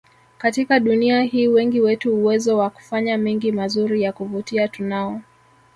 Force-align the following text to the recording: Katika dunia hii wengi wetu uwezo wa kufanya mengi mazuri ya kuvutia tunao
Katika 0.37 0.79
dunia 0.79 1.21
hii 1.21 1.47
wengi 1.47 1.81
wetu 1.81 2.15
uwezo 2.15 2.57
wa 2.57 2.69
kufanya 2.69 3.17
mengi 3.17 3.51
mazuri 3.51 4.01
ya 4.01 4.13
kuvutia 4.13 4.67
tunao 4.67 5.21